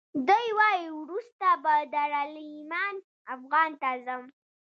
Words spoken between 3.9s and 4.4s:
ځم.